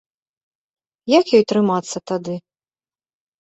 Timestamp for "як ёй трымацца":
1.19-1.97